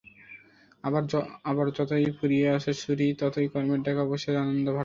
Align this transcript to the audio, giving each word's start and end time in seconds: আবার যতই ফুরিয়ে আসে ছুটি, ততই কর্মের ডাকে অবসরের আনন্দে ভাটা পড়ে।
আবার 1.47 1.67
যতই 1.77 2.07
ফুরিয়ে 2.17 2.47
আসে 2.57 2.71
ছুটি, 2.81 3.07
ততই 3.19 3.47
কর্মের 3.53 3.79
ডাকে 3.85 4.01
অবসরের 4.01 4.41
আনন্দে 4.43 4.61
ভাটা 4.61 4.67
পড়ে। 4.67 4.79